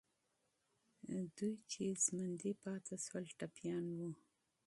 دوی 1.37 1.55
چې 1.71 1.83
ژوندي 2.03 2.51
پاتې 2.63 2.95
سول، 3.05 3.25
ټپیان 3.39 3.85
وو. 3.97 4.09